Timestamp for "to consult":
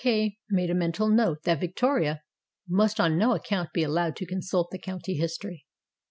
4.15-4.71